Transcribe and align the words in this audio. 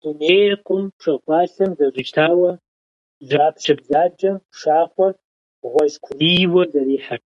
Дунейр 0.00 0.54
къум 0.66 0.84
пшахъуалъэм 0.96 1.70
зэщӀищтауэ, 1.78 2.50
жьапщэ 3.28 3.72
бзаджэм 3.78 4.36
пшахъуэр 4.50 5.12
гъуэжькурийуэ 5.70 6.62
зэрихьэрт. 6.72 7.26